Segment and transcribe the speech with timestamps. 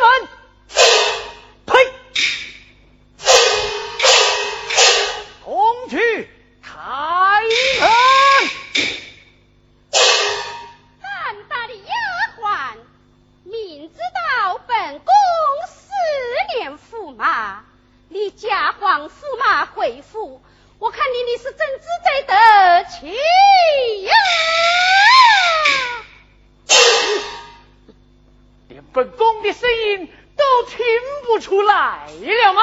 [0.00, 0.28] 门。
[1.66, 1.92] 呸！
[5.44, 6.28] 同去
[6.62, 6.70] 开
[7.80, 7.90] 门。
[11.02, 11.92] 胆大的丫
[12.40, 12.76] 鬟，
[13.44, 15.12] 明知道本宫
[15.68, 15.90] 思
[16.56, 17.64] 念驸马，
[18.08, 20.42] 你假皇驸马回府，
[20.78, 23.08] 我看你你是真知在得起
[24.04, 24.11] 呀？
[28.92, 30.84] 本宫的声音都听
[31.26, 32.60] 不出来了吗？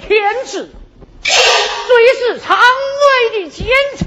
[0.00, 0.70] 天子？
[1.24, 3.66] 虽是常威的奸
[3.98, 4.06] 臣？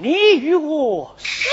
[0.00, 1.52] 你与我说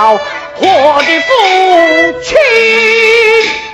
[0.00, 3.67] 我的父亲。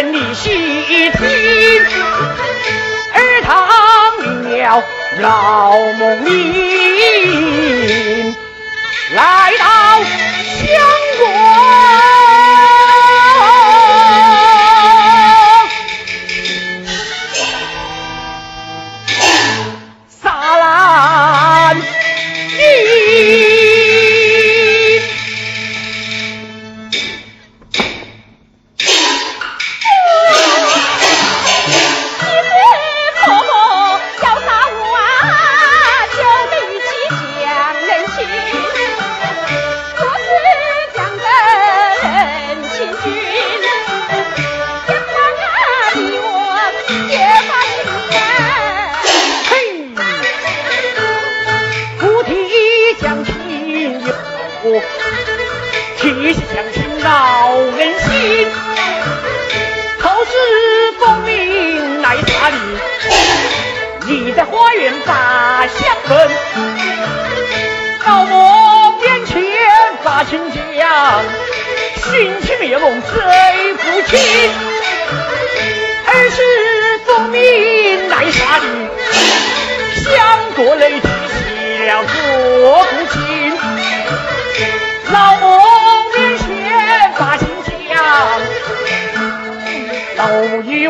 [0.00, 0.48] 见你细
[1.12, 1.20] 听，
[3.12, 3.68] 儿堂
[4.48, 4.82] 了
[5.20, 8.34] 老梦林，
[9.14, 10.08] 来到乡。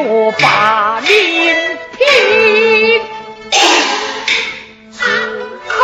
[0.03, 1.09] 我把命
[1.97, 3.03] 拼。
[5.69, 5.79] 看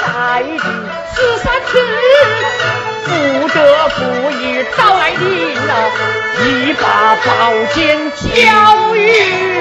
[0.00, 0.58] 来你
[1.14, 1.70] 此三次
[3.04, 4.00] 不得不
[4.42, 4.42] 以
[4.76, 5.24] 招来你
[5.56, 5.72] 啊，
[6.40, 9.53] 一把宝剑交与。